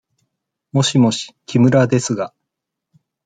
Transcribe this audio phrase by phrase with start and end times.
[0.71, 2.33] もしもし、木村ですが。